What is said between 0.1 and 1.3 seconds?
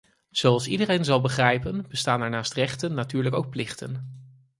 Zoals iedereen zal